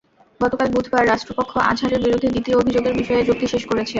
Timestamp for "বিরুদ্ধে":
2.05-2.33